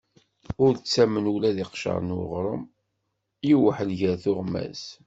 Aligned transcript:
Ur 0.65 0.73
ttamen 0.75 1.25
ula 1.33 1.49
d 1.55 1.57
iqcer 1.63 1.97
n 2.03 2.15
uɣrum: 2.19 2.63
iweḥḥel 3.51 3.91
ger 3.99 4.15
tuɣmas. 4.23 4.83